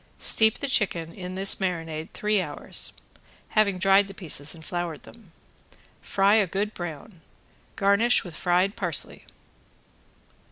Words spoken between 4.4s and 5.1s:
and floured